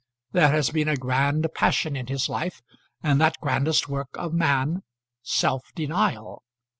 There 0.31 0.49
has 0.49 0.71
been 0.71 0.87
a 0.87 0.95
grand 0.97 1.45
passion 1.53 1.95
in 1.95 2.07
his 2.07 2.27
life, 2.27 2.63
and 3.03 3.21
that 3.21 3.37
grandest 3.39 3.87
work 3.87 4.09
of 4.15 4.33
man, 4.33 4.81
self 5.21 5.71
denial. 5.75 6.41